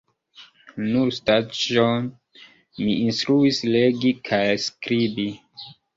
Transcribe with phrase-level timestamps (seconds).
[0.85, 2.07] Nur Staĉjon
[2.87, 5.29] mi instruis legi kaj skribi.